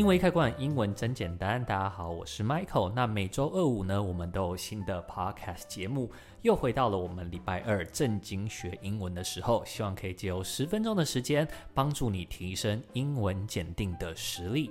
[0.00, 1.62] 英文易开罐，英文真简单。
[1.62, 2.90] 大家好，我是 Michael。
[2.96, 9.62] 那每周二五呢，我们都有新的 Podcast 节目，又回到了我们礼拜二正经学英文的时候。
[9.66, 14.70] 希望可以借由十分钟的时间，帮助你提升英文检定的实力。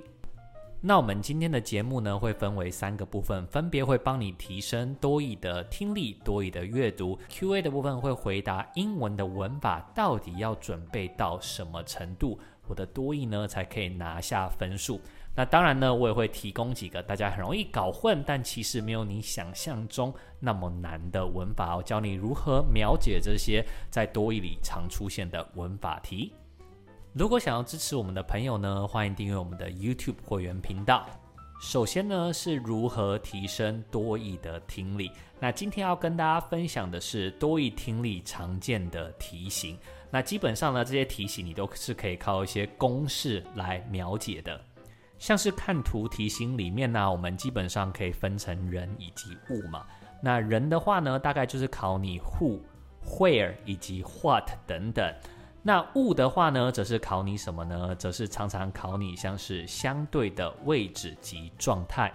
[0.80, 7.16] 那我们今天的节目呢，会分为三个部分，分别会帮你提升多益的听力、多益的阅读。
[7.28, 15.00] Q&A 的部分会回答英文的文法到底要准备到什么程度，我的多益呢才可以拿下分数。
[15.34, 26.32] 那当然呢，我也会提供几个大家很容易搞混，但其实没有你想象中那么难的文法，我教你如何描解这些在多义里常出现的文法题。
[27.12, 31.06] 如果想要支持我们的朋友呢，欢迎订阅我们的 YouTube 会员频道。
[31.60, 35.10] 首先呢，是如何提升多义的听力。
[35.38, 39.78] 那今天要跟大家分享的是多义听力常见的题型。
[40.10, 44.60] 那基本上呢，这些题型你都是可以靠一些公式来描解的。
[45.20, 49.86] 像是看图题型里面呢，我们基本上可以分成人以及物嘛。
[50.20, 52.58] 那人的话呢，大概就是考你 who、
[53.06, 55.14] where 以及 what 等等。
[55.62, 57.94] 那物的话呢，则是考你什么呢？
[57.96, 62.10] 则是常常考你像是相对的位置及状态。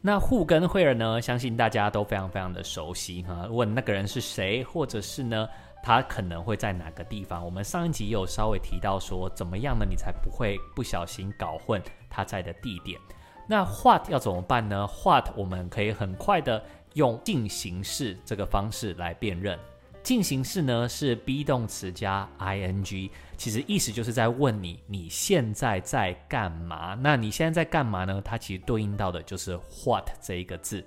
[0.00, 3.46] 那 who 跟 where 呢，相信大家都非常非常的熟悉哈。
[3.50, 5.46] 问那个人是谁，或者是呢，
[5.82, 7.44] 他可能会在哪个地方？
[7.44, 9.86] 我们上一集有稍微提到说，怎么样呢？
[9.88, 11.82] 你才不会不小心搞混
[12.14, 13.00] 他在的地点。
[13.48, 16.62] 那 what 要怎么办呢？what 我们可以很快的
[16.92, 19.58] 用进行式这个方式来辨认。
[20.04, 26.94] 进行式呢是 be 动词加 ing，其实意思就是在问你你现在在干嘛？
[27.00, 28.22] 那你现在在干嘛呢？
[28.24, 30.84] 它其实对应到的就是 what 这一个字。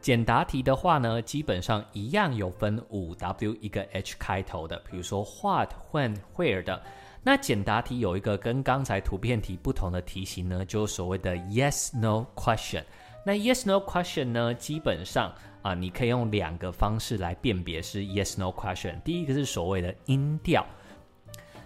[0.00, 6.82] 简答题的话呢，基本上一样有分五 W 一个 H 开头的，比如说 What、When、Where 的。
[7.22, 12.82] 那简答题有一个跟刚才图片题不同的题型呢，就是所谓的 Yes No question。
[13.24, 15.32] 那 Yes No question 呢，基本上
[15.62, 19.00] 啊，你可以用两个方式来辨别是 Yes No question。
[19.02, 20.66] 第一个是所谓的音调。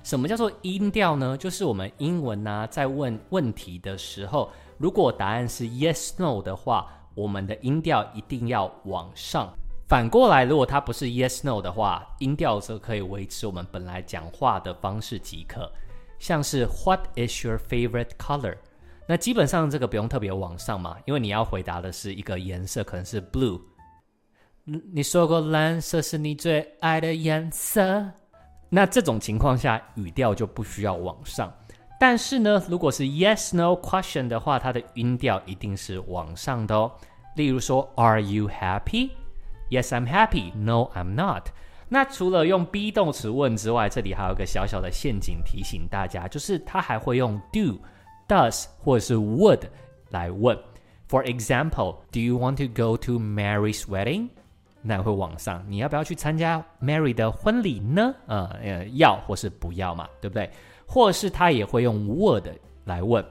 [0.03, 1.37] 什么叫做音调呢？
[1.37, 6.93] 就是我们英文呢、在问问题的时候，如果答案是 Yes No 的话。
[7.17, 9.51] 我们的音调一定要往上。
[9.89, 15.71] 反过来，如果它不是 yes no 的话，音调则可以维持我们本来讲话的方式即可。
[16.19, 18.57] 像是 What is your favorite color？
[19.07, 23.61] 那基本上这个不用特别往上嘛，因为你要回答的是一个颜色，可能是 blue。
[24.65, 28.11] 你说过蓝色是你最爱的颜色，
[28.69, 31.53] 那这种情况下语调就不需要往上。
[32.01, 36.91] 但是呢，如果是 yes no question 的话，它的音调一定是往上的哦。
[37.37, 39.11] 例如说，Are you happy?
[39.70, 40.52] Yes, I'm happy.
[40.56, 41.48] No, I'm not.
[41.88, 47.80] 那除了用 be 动词问之外，这里还有一个小小的陷阱提醒大家，就是它还会用 do,
[48.28, 49.62] does 或者是 would
[50.10, 50.58] 来问。
[51.10, 54.30] For example, Do you want to go to Mary's wedding?
[54.82, 58.16] 那会往上，你要不要去参加 Mary 的婚礼呢？
[58.28, 60.50] 呃，呃，要或是不要嘛，对不对？
[60.88, 62.46] 或是他也会用 would
[62.86, 63.24] 来问，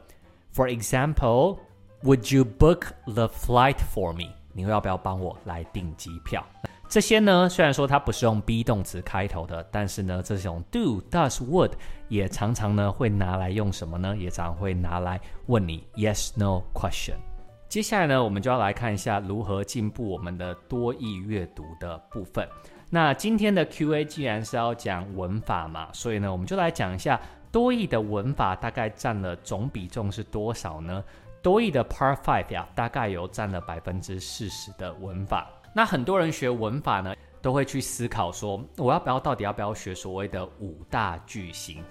[0.54, 1.58] For example,
[2.02, 4.32] Would you book the flight for me？
[4.55, 6.41] 你要不要帮我来订机票？
[6.87, 11.71] 这些呢，虽然说它不是用 be 动词开头的，但是呢，这种 do、does、would
[12.07, 14.15] 也常常呢会拿来用什么呢？
[14.15, 17.15] 也常常会拿来问你 yes no question。
[17.67, 22.47] 接下来呢，我们就要来看一下如何进步我们的多义阅读的部分。
[22.89, 27.19] 那今天的 Q&A 既然是要讲文法嘛，所以呢，我们就来讲一下。
[27.51, 31.01] 多义的文法大概占了总比重是多少呢？
[31.45, 35.47] 多益的 Part Five 呀，大概有占了百分之四十的文法。
[35.75, 41.83] 那很多人学文法呢，都会去思考说，我要不要到底要不要学所谓的五大句型，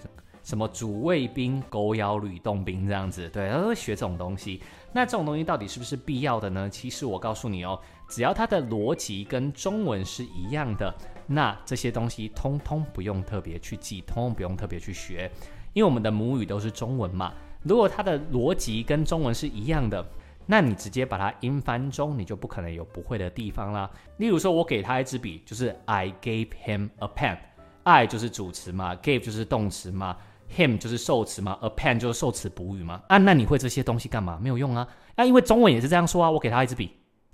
[0.43, 4.61] 什么主谓宾、狗咬吕洞宾这样子，对，都会学这种东西。
[4.93, 6.69] 那这种东西到底是不是必要的呢？
[6.69, 10.93] 其实我告诉你哦，只要它的逻辑跟中文是一样的。
[11.29, 15.31] 那这些东西通通不用特别去记，通通不用特别去学，
[15.75, 17.33] 因为我们的母语都是中文嘛。
[17.65, 20.07] 如果它的逻辑跟中文是一样的，
[20.47, 23.91] 那你直接把它英翻中，你就不可能有不会的地方啦。
[24.19, 30.17] 例如说，我给他一支笔，就是 I gave him a pen，I 就是主词嘛，gave 就是动词嘛
[30.55, 33.03] ，him 就是受词嘛，a pen 就是受词补语嘛。
[33.09, 34.39] 啊，那你会这些东西干嘛？
[34.39, 34.87] 没有用啊。
[35.15, 36.91] 啊，因为中文也是这样说啊，我给他一支笔。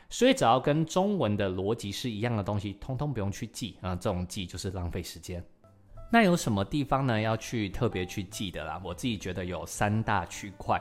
[0.08, 5.44] 所以只要跟中文的逻辑是一样的东西，通通不用去记啊，这种记就是浪费时间。
[6.12, 8.80] 那有什么地方呢要去特别去记得啦？
[8.84, 10.80] 我自己觉得有三大区块。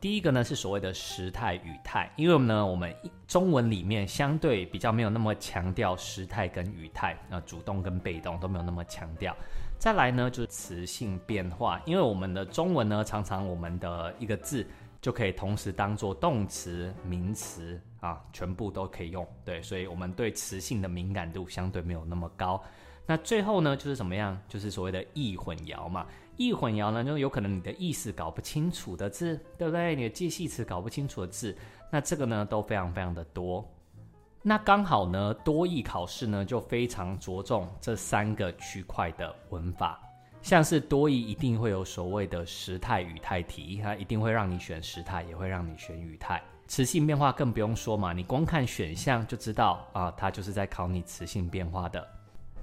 [0.00, 2.94] 第一个呢是所谓的时态语态，因为呢我们
[3.26, 9.36] 中文里面相对比较没有那么强调时态跟语态，啊，主动跟被动都没有那么强调。
[9.76, 14.64] 再来呢，就是词性变化，因为我们的中文呢，常常我们的一个字
[15.00, 19.26] 就可以同时当做动词、名词啊，全部都可以用。
[19.44, 22.62] 对，所以我们对词性的敏感度相对没有那么高。
[23.10, 24.38] 那最后呢，就是怎么样？
[24.46, 26.06] 就是所谓的意混淆嘛。
[26.36, 29.96] 意混淆呢，就有可能你的意思搞不清楚的字，对不对？
[29.96, 31.56] 你的介系词搞不清楚的字，
[31.90, 33.66] 那这个呢都非常非常的多。
[34.42, 39.98] 那刚好呢，多益考试呢就非常着重这三个区块的文法，
[40.42, 46.42] 像是多益一定会有所谓的时态语态题，它一定会让你选时态，也会让你选语态。
[46.66, 52.06] 词性变化更不用说嘛，你光看选项就知道啊，它就是在考你词性变化的。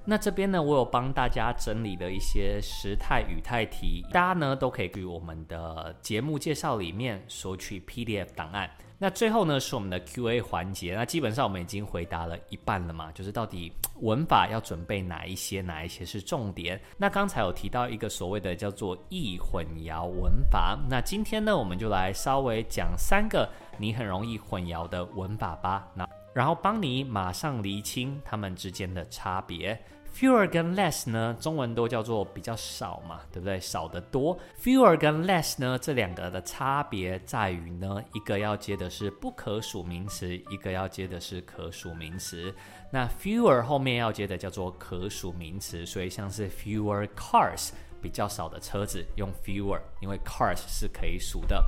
[0.08, 8.70] 那这边呢，我有帮大家整理了一些时态语态题，大家呢都可以去我们的节目介绍里面索取 PDF 档案。
[8.98, 10.94] 那最后呢，是我们的 Q&A 环节。
[10.94, 13.70] 那基本上我们已经回答了一半了嘛，就是到底
[14.00, 16.80] 文法要准备哪一些，哪一些是重点。
[16.96, 20.78] 那刚才有提到一个所谓的叫做易混淆文法。
[20.88, 25.86] 那今天呢，我们就来稍微讲三个你很容易混淆的文法吧。
[25.92, 29.82] 那然后帮你马上厘清它们之间的差别。
[30.14, 33.58] Fewer 跟 less 呢，中文都叫做比较少嘛，对不对？
[33.58, 34.38] 少得多。
[34.62, 42.54] Fewer 跟 less 呢，这两个的差别在于呢，一个要接的是不可数名词，一个要接的是可数名词。
[42.90, 47.70] 那 fewer 后面要接的叫做可数名词，所以像是 fewer cars
[48.02, 51.64] 比较少的车子用 fewer，因为 cars 是可以数的。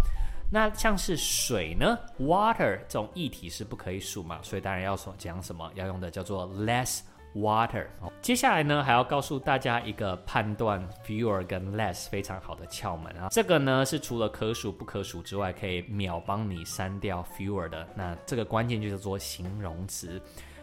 [0.50, 7.00] 那像是水呢，water 这种液体是不可以数嘛，所以当然要说讲什么，要用的叫做 less。
[7.34, 7.86] Water。
[8.22, 13.28] 接下来呢，还要告诉大家一个判断 fewer 跟 less 非常好的窍门啊。
[13.30, 17.86] 这个呢是除了可数不可数之外，可以秒帮你删掉 fewer 的。
[17.94, 20.20] 那这个关键就叫做形容词，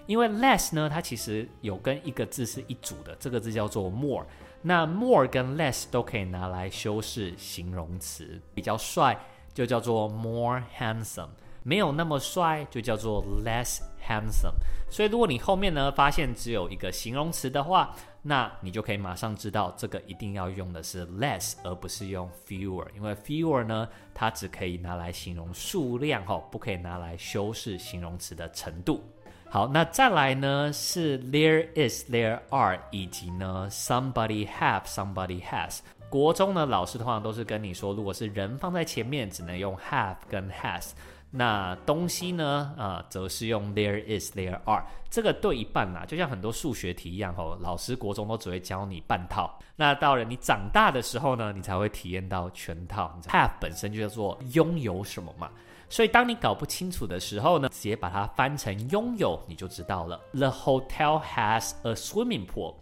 [0.07, 4.25] 因为 less 呢，它其实有跟一个字是一组的，这个字叫做 more。
[4.63, 9.17] 那 more 跟 less 都可以拿来修饰形容词，比较帅
[9.55, 11.29] 就叫做 more handsome。
[11.63, 14.53] 没有那么帅，就叫做 less handsome。
[14.87, 22.85] 所以，如果你后面呢发现只有一个形容词的话，那你就可以马上知道这个一定要用的是 less，而不是用 fewer。
[22.95, 29.01] 因为 fewer 呢，它只可以拿来形容数量，哈，不可以拿来修饰形容词的程度。
[29.49, 35.79] 好，那再来呢是 there is、there are，以及呢 somebody have、somebody has。
[36.09, 40.91] 国中呢老师通常都是跟你说，如果是人放在前面，只能用 have 跟 has。
[41.37, 42.73] 那东西呢？
[42.77, 53.19] 啊、呃，则是用 there is, there are，这个对一半啦，就像很多数学题一样吼，老师国中都只会教你半套，那到了你长大的时候呢，你才会体验到全套。
[53.27, 55.49] have 本身就叫做拥有什么嘛，
[55.89, 60.17] 所以当你搞不清楚的时候呢，直接把它翻成拥有，你就知道了。
[60.31, 62.75] The hotel has a swimming pool。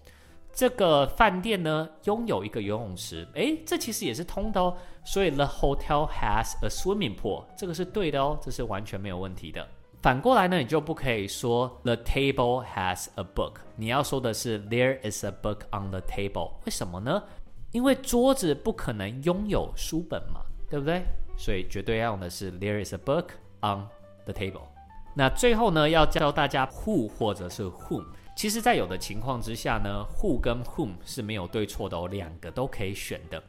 [0.54, 4.78] 这个饭店呢，拥有一个游泳池，诶，这其实也是通的哦。
[5.04, 9.68] 所以 the hotel has a swimming pool，这个是对的哦，这是完全没有问题的。
[10.02, 16.52] 反过来呢，你就不可以说 the table has a book，你要说的是 there is a book on the table。
[16.66, 17.24] 为什么呢？
[17.72, 21.04] 因为桌子不可能拥有书本嘛，对不对？
[21.36, 23.30] 所以绝对要用的是 there is a book
[23.62, 23.88] on
[24.26, 24.68] the table。
[25.16, 28.06] 那最后呢，要教大家 who 或者是 whom。
[28.36, 33.42] 其实，在有的情况之下呢，who 跟 whom 是没有对错的哦，两个都可以选的。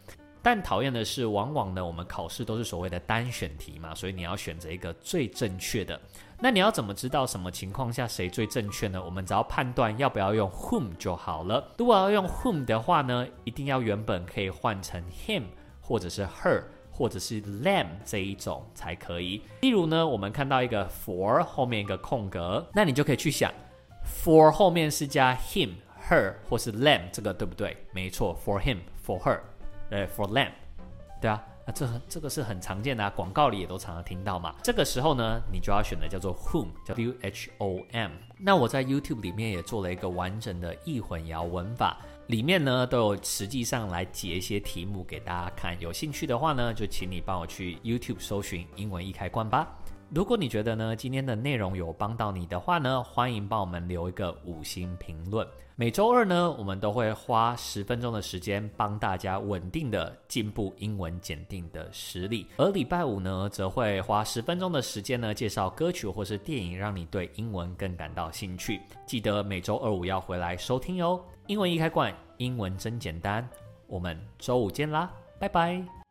[0.42, 5.98] 但讨厌的是，往往呢，我们考试都是所谓的单选题嘛，所以你要选择一个最正确的。
[6.38, 9.02] 那你要怎么知道什么情况下谁最正确呢？
[9.02, 11.72] 我们只要判断要不要用 whom 就好了。
[11.78, 15.44] 如果要用 whom 的话呢，一定要原本可以换成 him
[15.80, 19.40] 或者是 her 或者是 them 这一种才可以。
[19.62, 23.50] 例如呢，我们看到一个 for 后面一个空格，那你就可以去想。
[24.06, 25.70] For 后面是加 him、
[26.08, 27.76] her 或是 them，这个对不对？
[27.92, 29.40] 没错，for him、for her，
[29.90, 30.50] 呃，for them，
[31.20, 34.54] 对啊，那这这个是很常见的啊，广告里也都常常听到嘛。
[34.62, 38.11] 这个时候呢，你就要选的叫做 whom，叫 W H O M。
[38.38, 45.78] 那我在 YouTube 里面也做了一个完整的易混淆文法，里面呢都有实际上来解一些题目给大家看。
[45.80, 49.68] 有兴趣的话呢，就请你帮我去 YouTube 搜寻英文易开关吧。
[50.14, 55.44] 如果你觉得呢，今天的内容有帮到你的话呢，欢迎帮我们留一个五星评论。
[55.75, 68.80] 每周二呢，我们都会花十分钟的时间帮大家稳定的进步英文检定的实力，而礼拜五呢，则会花十分钟的时间呢，介绍歌曲或是电影，让你对英文更感到兴趣。
[69.04, 71.21] 记得每周二五要回来收听哟。
[71.49, 73.44] 英文一开罐，英文真简单。
[73.88, 76.03] 我们周五见啦，拜拜。